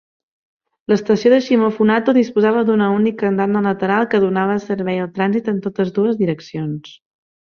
[0.91, 5.95] L'estació de Shimofunato disposava d'una única andana lateral que donava servei al trànsit en totes
[6.01, 6.97] dues direccions.